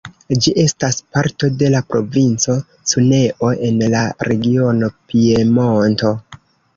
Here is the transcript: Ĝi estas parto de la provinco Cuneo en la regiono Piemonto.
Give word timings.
Ĝi 0.43 0.51
estas 0.61 0.95
parto 1.17 1.49
de 1.59 1.67
la 1.73 1.81
provinco 1.91 2.55
Cuneo 2.93 3.51
en 3.67 3.83
la 3.95 4.01
regiono 4.31 4.89
Piemonto. 5.13 6.11